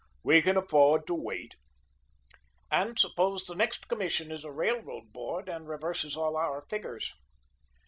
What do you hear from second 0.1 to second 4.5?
We can afford to wait." "And suppose the next commission is